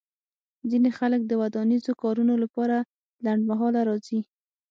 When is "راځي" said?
3.89-4.19